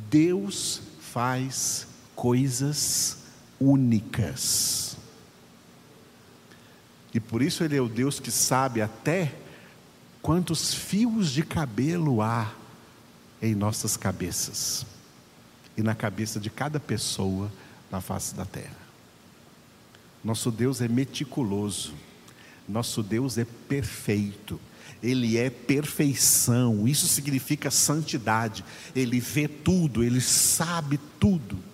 Deus 0.10 0.82
faz 1.00 1.88
coisas 2.14 3.20
únicas. 3.60 4.98
E 7.14 7.20
por 7.20 7.42
isso 7.42 7.64
Ele 7.64 7.78
é 7.78 7.82
o 7.82 7.88
Deus 7.88 8.20
que 8.20 8.32
sabe 8.32 8.82
até 8.82 9.34
quantos 10.22 10.74
fios 10.74 11.32
de 11.32 11.44
cabelo 11.44 12.22
há 12.22 12.52
em 13.42 13.56
nossas 13.56 13.96
cabeças 13.96 14.86
e 15.78 15.82
na 15.82 15.96
cabeça 15.96 16.40
de 16.40 16.50
cada 16.50 16.80
pessoa 16.80 17.52
na 17.90 18.02
face 18.02 18.36
da 18.36 18.46
terra. 18.46 18.78
Nosso 20.24 20.52
Deus 20.52 20.82
é 20.82 20.88
meticuloso, 20.88 21.94
nosso 22.68 23.02
Deus 23.02 23.38
é 23.38 23.46
perfeito, 23.46 24.60
Ele 25.02 25.38
é 25.38 25.50
perfeição, 25.50 26.86
isso 26.88 27.08
significa 27.08 27.72
santidade, 27.72 28.66
Ele 28.94 29.20
vê 29.20 29.48
tudo, 29.48 30.04
Ele 30.04 30.20
sabe 30.20 31.00
tudo. 31.20 31.69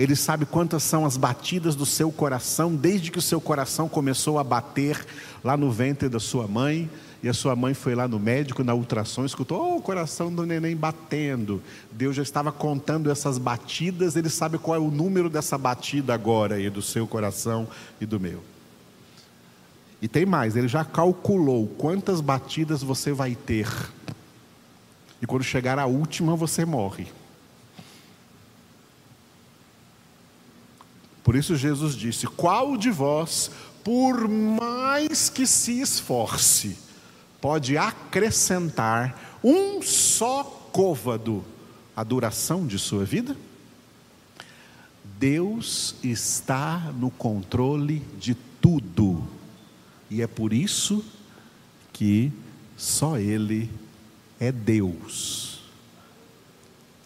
Ele 0.00 0.16
sabe 0.16 0.46
quantas 0.46 0.82
são 0.82 1.04
as 1.04 1.18
batidas 1.18 1.76
do 1.76 1.84
seu 1.84 2.10
coração, 2.10 2.74
desde 2.74 3.10
que 3.10 3.18
o 3.18 3.22
seu 3.22 3.38
coração 3.38 3.86
começou 3.86 4.38
a 4.38 4.42
bater 4.42 5.04
lá 5.44 5.58
no 5.58 5.70
ventre 5.70 6.08
da 6.08 6.18
sua 6.18 6.48
mãe, 6.48 6.88
e 7.22 7.28
a 7.28 7.34
sua 7.34 7.54
mãe 7.54 7.74
foi 7.74 7.94
lá 7.94 8.08
no 8.08 8.18
médico, 8.18 8.64
na 8.64 8.72
ultrassom, 8.72 9.26
escutou 9.26 9.74
oh, 9.74 9.76
o 9.76 9.82
coração 9.82 10.34
do 10.34 10.46
neném 10.46 10.74
batendo. 10.74 11.62
Deus 11.92 12.16
já 12.16 12.22
estava 12.22 12.50
contando 12.50 13.10
essas 13.10 13.36
batidas, 13.36 14.16
ele 14.16 14.30
sabe 14.30 14.56
qual 14.56 14.74
é 14.74 14.78
o 14.78 14.90
número 14.90 15.28
dessa 15.28 15.58
batida 15.58 16.14
agora 16.14 16.54
aí, 16.54 16.70
do 16.70 16.80
seu 16.80 17.06
coração 17.06 17.68
e 18.00 18.06
do 18.06 18.18
meu. 18.18 18.42
E 20.00 20.08
tem 20.08 20.24
mais, 20.24 20.56
ele 20.56 20.66
já 20.66 20.82
calculou 20.82 21.66
quantas 21.76 22.22
batidas 22.22 22.82
você 22.82 23.12
vai 23.12 23.34
ter. 23.34 23.68
E 25.20 25.26
quando 25.26 25.42
chegar 25.44 25.78
a 25.78 25.84
última, 25.84 26.34
você 26.34 26.64
morre. 26.64 27.19
Por 31.30 31.36
isso 31.36 31.54
Jesus 31.54 31.94
disse: 31.94 32.26
Qual 32.26 32.76
de 32.76 32.90
vós, 32.90 33.52
por 33.84 34.26
mais 34.26 35.28
que 35.28 35.46
se 35.46 35.80
esforce, 35.80 36.76
pode 37.40 37.78
acrescentar 37.78 39.38
um 39.40 39.80
só 39.80 40.42
côvado 40.72 41.44
à 41.94 42.02
duração 42.02 42.66
de 42.66 42.80
sua 42.80 43.04
vida? 43.04 43.36
Deus 45.20 45.94
está 46.02 46.92
no 46.98 47.12
controle 47.12 48.02
de 48.18 48.34
tudo, 48.60 49.22
e 50.10 50.22
é 50.22 50.26
por 50.26 50.52
isso 50.52 51.04
que 51.92 52.32
só 52.76 53.18
Ele 53.18 53.70
é 54.40 54.50
Deus. 54.50 55.62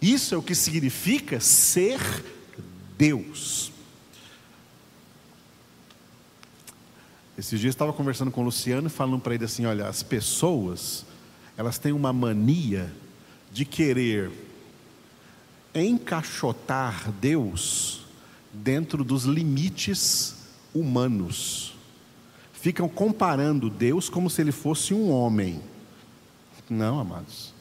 Isso 0.01 0.35
é 0.35 0.39
o 0.39 0.43
que 0.43 0.55
significa 0.55 1.41
ser 1.41 2.01
Deus. 2.97 3.74
Esses 7.37 7.59
dias 7.59 7.75
estava 7.75 7.93
conversando 7.93 8.31
com 8.31 8.43
o 8.43 8.45
Luciano 8.45 8.87
e 8.87 8.91
falando 8.91 9.21
para 9.21 9.35
ele 9.35 9.45
assim: 9.45 9.67
olha, 9.67 9.89
as 9.89 10.03
pessoas, 10.03 11.05
elas 11.57 11.79
têm 11.79 11.93
uma 11.93 12.13
mania 12.13 12.93
de 13.53 13.65
querer 13.65 14.31
encaixotar 15.75 17.11
Deus 17.21 18.03
dentro 18.53 19.03
dos 19.03 19.25
limites 19.25 20.37
humanos. 20.73 21.75
Ficam 22.53 22.89
comparando 22.89 23.69
Deus 23.69 24.09
como 24.09 24.31
se 24.31 24.41
ele 24.41 24.53
fosse 24.53 24.95
um 24.95 25.11
homem. 25.11 25.61
Não, 26.71 26.99
amados. 26.99 27.53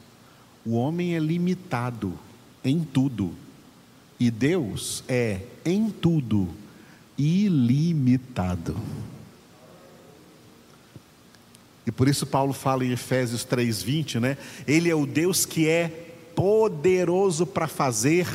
O 0.64 0.76
homem 0.76 1.14
é 1.14 1.18
limitado 1.18 2.18
em 2.64 2.82
tudo. 2.82 3.34
E 4.18 4.30
Deus 4.30 5.04
é, 5.08 5.42
em 5.64 5.90
tudo, 5.90 6.48
ilimitado. 7.18 8.76
E 11.86 11.92
por 11.92 12.08
isso 12.08 12.26
Paulo 12.26 12.52
fala 12.52 12.84
em 12.84 12.92
Efésios 12.92 13.44
3:20, 13.44 14.20
né? 14.20 14.36
Ele 14.66 14.90
é 14.90 14.94
o 14.94 15.06
Deus 15.06 15.44
que 15.44 15.68
é 15.68 15.88
poderoso 16.34 17.46
para 17.46 17.68
fazer 17.68 18.26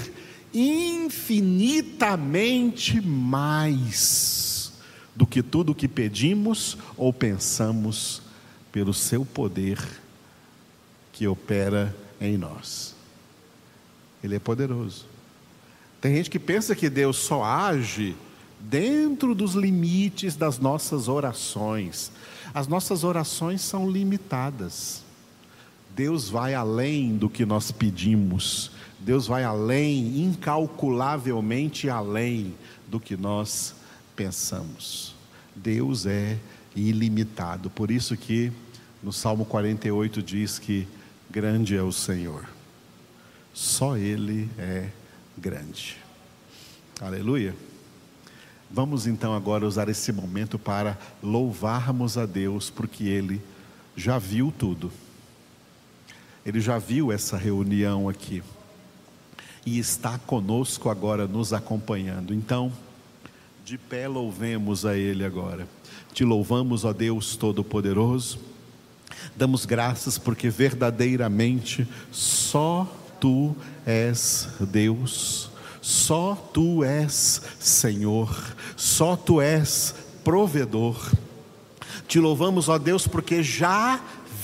infinitamente 0.54 3.02
mais 3.02 4.72
do 5.16 5.26
que 5.28 5.42
tudo 5.44 5.72
o 5.72 5.76
que 5.76 5.88
pedimos 5.88 6.78
ou 6.96 7.12
pensamos 7.12 8.22
pelo 8.72 8.94
seu 8.94 9.26
poder 9.26 9.80
que 11.12 11.28
opera 11.28 11.96
em 12.22 12.38
nós. 12.38 12.96
Ele 14.24 14.36
é 14.36 14.40
poderoso. 14.40 15.06
Tem 16.00 16.16
gente 16.16 16.30
que 16.30 16.40
pensa 16.40 16.74
que 16.76 16.90
Deus 16.90 17.18
só 17.18 17.44
age 17.44 18.16
dentro 18.60 19.36
dos 19.36 19.54
limites 19.54 20.36
das 20.36 20.60
nossas 20.60 21.08
orações. 21.08 22.12
As 22.54 22.68
nossas 22.68 23.04
orações 23.04 23.62
são 23.62 23.90
limitadas. 23.90 25.04
Deus 25.96 26.30
vai 26.30 26.54
além 26.54 27.18
do 27.18 27.30
que 27.30 27.46
nós 27.46 27.72
pedimos. 27.72 28.72
Deus 29.00 29.28
vai 29.28 29.44
além, 29.44 30.24
incalculavelmente 30.24 31.90
além 31.90 32.54
do 32.88 33.00
que 33.00 33.16
nós 33.16 33.76
pensamos. 34.16 35.16
Deus 35.56 36.06
é 36.06 36.38
ilimitado. 36.76 37.70
Por 37.70 37.92
isso 37.92 38.16
que 38.16 38.52
no 39.02 39.14
Salmo 39.14 39.46
48 39.46 40.22
diz 40.22 40.60
que 40.60 40.88
grande 41.30 41.76
é 41.76 41.82
o 41.82 41.92
Senhor. 41.92 42.48
Só 43.54 43.98
ele 43.98 44.50
é 44.58 44.90
grande. 45.38 45.98
Aleluia. 47.02 47.56
Vamos 48.72 49.08
então 49.08 49.34
agora 49.34 49.66
usar 49.66 49.90
esse 49.90 50.12
momento 50.12 50.60
para 50.60 50.98
louvarmos 51.24 52.18
a 52.18 52.26
Deus, 52.26 52.70
porque 52.70 53.06
Ele 53.06 53.42
já 53.96 54.20
viu 54.20 54.54
tudo. 54.56 54.92
Ele 56.46 56.62
já 56.62 56.78
viu 56.78 57.12
essa 57.12 57.36
reunião 57.36 58.08
aqui. 58.08 58.44
E 59.66 59.80
está 59.80 60.20
conosco 60.20 60.90
agora, 60.90 61.28
nos 61.28 61.52
acompanhando. 61.52 62.34
Então, 62.34 62.72
de 63.66 63.78
pé 63.78 64.08
louvemos 64.08 64.86
a 64.86 64.96
Ele 64.96 65.26
agora. 65.26 65.68
Te 66.14 66.24
louvamos, 66.24 66.86
ó 66.86 66.94
Deus 66.94 67.36
Todo-Poderoso. 67.36 68.40
Damos 69.36 69.66
graças 69.66 70.18
porque 70.18 70.50
verdadeiramente 70.50 71.88
só 72.12 72.88
Tu 73.20 73.56
és 73.86 74.48
Deus 74.60 75.49
só 75.82 76.36
tu 76.54 76.84
és 76.84 77.42
Senhor, 77.60 78.56
só 78.76 79.16
tu 79.16 79.42
és 79.42 79.96
provedor. 80.24 81.12
Te 82.08 82.20
louvamos, 82.20 82.70
ó 82.70 82.78
Deus, 82.78 83.08
porque 83.08 83.44
já 83.44 84.02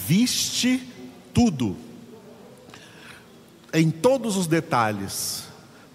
viste 0.08 0.82
tudo, 1.34 1.76
em 3.74 3.90
todos 3.90 4.38
os 4.38 4.48
detalhes, 4.48 5.44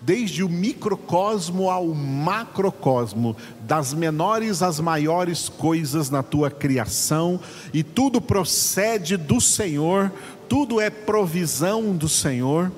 desde 0.02 0.42
o 0.42 0.48
microcosmo 0.48 1.70
ao 1.70 1.88
macrocosmo, 1.88 3.36
das 3.62 3.94
menores 3.94 4.62
às 4.62 4.80
maiores 4.80 5.48
coisas 5.48 6.10
na 6.10 6.22
tua 6.22 6.50
criação, 6.50 7.40
e 7.72 7.82
tudo 7.82 8.20
procede 8.20 9.16
do 9.16 9.40
Senhor, 9.40 10.12
tudo 10.48 10.80
é 10.80 10.90
provisão 10.90 11.96
do 11.96 12.08
Senhor. 12.08 12.72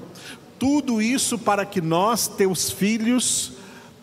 Tudo 0.62 1.02
isso 1.02 1.36
para 1.36 1.66
que 1.66 1.80
nós, 1.80 2.28
teus 2.28 2.70
filhos, 2.70 3.54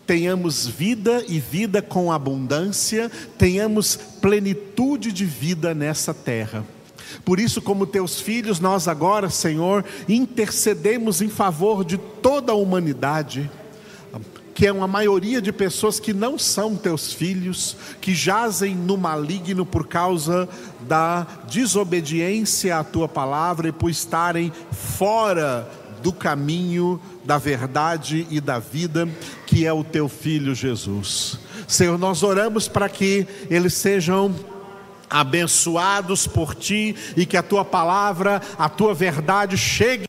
tenhamos 0.06 0.66
vida 0.66 1.24
e 1.26 1.40
vida 1.40 1.80
com 1.80 2.12
abundância, 2.12 3.10
tenhamos 3.38 3.96
plenitude 4.20 5.10
de 5.10 5.24
vida 5.24 5.74
nessa 5.74 6.12
terra. 6.12 6.62
Por 7.24 7.40
isso, 7.40 7.62
como 7.62 7.86
teus 7.86 8.20
filhos, 8.20 8.60
nós 8.60 8.88
agora, 8.88 9.30
Senhor, 9.30 9.86
intercedemos 10.06 11.22
em 11.22 11.30
favor 11.30 11.82
de 11.82 11.96
toda 11.96 12.52
a 12.52 12.56
humanidade, 12.56 13.50
que 14.54 14.66
é 14.66 14.72
uma 14.72 14.86
maioria 14.86 15.40
de 15.40 15.52
pessoas 15.52 15.98
que 15.98 16.12
não 16.12 16.38
são 16.38 16.76
teus 16.76 17.10
filhos, 17.10 17.74
que 18.02 18.14
jazem 18.14 18.74
no 18.74 18.98
maligno 18.98 19.64
por 19.64 19.88
causa 19.88 20.46
da 20.86 21.26
desobediência 21.50 22.76
à 22.76 22.84
tua 22.84 23.08
palavra 23.08 23.68
e 23.68 23.72
por 23.72 23.88
estarem 23.88 24.52
fora 24.70 25.79
do 26.02 26.12
caminho, 26.12 27.00
da 27.24 27.38
verdade 27.38 28.26
e 28.30 28.40
da 28.40 28.58
vida, 28.58 29.08
que 29.46 29.66
é 29.66 29.72
o 29.72 29.84
teu 29.84 30.08
filho 30.08 30.54
Jesus. 30.54 31.38
Senhor, 31.66 31.98
nós 31.98 32.22
oramos 32.22 32.68
para 32.68 32.88
que 32.88 33.26
eles 33.48 33.74
sejam 33.74 34.34
abençoados 35.08 36.26
por 36.26 36.54
ti 36.54 36.94
e 37.16 37.26
que 37.26 37.36
a 37.36 37.42
tua 37.42 37.64
palavra, 37.64 38.40
a 38.58 38.68
tua 38.68 38.94
verdade 38.94 39.56
chegue 39.56 40.04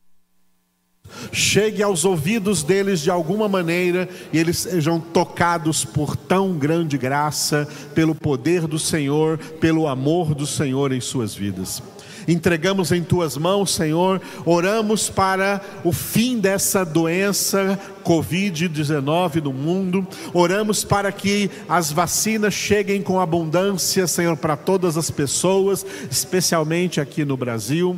chegue 1.32 1.84
aos 1.84 2.06
ouvidos 2.06 2.63
deles 2.63 3.01
de 3.01 3.12
alguma 3.12 3.47
maneira 3.47 4.08
e 4.32 4.38
eles 4.39 4.60
sejam 4.60 4.99
tocados 4.99 5.84
por 5.84 6.15
tão 6.15 6.54
grande 6.54 6.97
graça, 6.97 7.67
pelo 7.93 8.15
poder 8.15 8.65
do 8.65 8.80
Senhor, 8.80 9.38
pelo 9.38 9.88
amor 9.88 10.34
do 10.34 10.47
Senhor 10.47 10.91
em 10.91 11.01
suas 11.01 11.36
vidas 11.36 11.82
entregamos 12.27 12.91
em 12.91 13.03
tuas 13.03 13.38
mãos, 13.38 13.73
Senhor. 13.73 14.21
Oramos 14.45 15.10
para 15.10 15.62
o 15.84 15.91
fim 15.91 16.39
dessa 16.39 16.84
doença 16.84 17.79
Covid-19 18.01 19.41
no 19.43 19.53
mundo. 19.53 20.05
Oramos 20.34 20.84
para 20.84 21.12
que 21.12 21.49
as 21.69 21.91
vacinas 21.91 22.53
cheguem 22.53 23.01
com 23.01 23.19
abundância, 23.19 24.07
Senhor, 24.07 24.36
para 24.38 24.57
todas 24.57 24.97
as 24.97 25.10
pessoas, 25.10 25.86
especialmente 26.10 26.99
aqui 26.99 27.23
no 27.23 27.38
Brasil. 27.38 27.97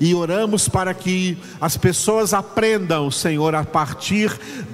E 0.00 0.14
oramos 0.14 0.68
para 0.68 0.92
que 0.92 1.38
as 1.60 1.76
pessoas 1.76 2.34
aprendam, 2.34 3.10
Senhor, 3.10 3.54
a 3.54 3.64
partir 3.64 4.30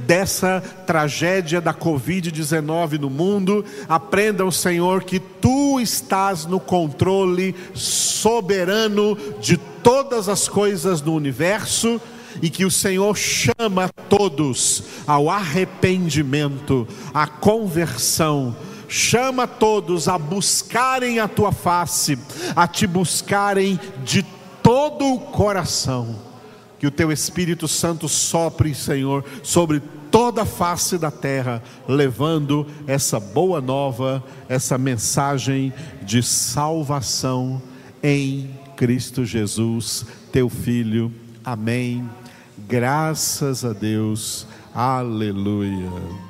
dessa 0.07 0.61
tragédia 0.87 1.61
da 1.61 1.73
Covid-19 1.73 2.99
no 2.99 3.11
mundo, 3.11 3.65
aprendam, 3.89 4.51
Senhor, 4.51 5.05
que 5.05 5.21
estás 5.81 6.47
no 6.47 6.61
controle 6.61 7.55
soberano 7.75 9.17
de 9.41 9.57
todas 9.57 10.29
as 10.29 10.49
coisas 10.49 11.01
do 11.01 11.13
universo 11.13 12.01
e 12.41 12.49
que 12.49 12.65
o 12.65 12.71
Senhor 12.71 13.17
chama 13.17 13.89
todos 14.09 14.85
ao 15.07 15.29
arrependimento, 15.29 16.87
à 17.13 17.27
conversão, 17.27 18.55
chama 18.89 19.47
todos 19.47 20.09
a 20.09 20.19
buscarem 20.19 21.19
a 21.19 21.29
tua 21.29 21.53
face, 21.53 22.19
a 22.55 22.67
te 22.67 22.87
buscarem 22.87 23.79
de 24.05 24.25
todo 24.63 25.07
o 25.07 25.19
coração. 25.19 26.31
Que 26.79 26.87
o 26.87 26.91
teu 26.91 27.13
Espírito 27.13 27.69
Santo 27.69 28.09
sopre, 28.09 28.75
Senhor, 28.75 29.25
sobre 29.43 29.83
toda 30.11 30.43
a 30.43 30.47
face 30.47 30.99
da 30.99 31.11
terra, 31.11 31.63
levando 31.87 32.67
essa 32.87 33.21
boa 33.21 33.61
nova, 33.61 34.23
essa 34.49 34.77
mensagem 34.77 35.73
de 36.03 36.23
salvação 36.23 37.63
em 38.03 38.51
Cristo 38.77 39.25
Jesus, 39.25 40.07
teu 40.33 40.49
Filho. 40.49 41.13
Amém. 41.45 42.09
Graças 42.67 43.65
a 43.65 43.73
Deus. 43.73 44.47
Aleluia. 44.75 46.30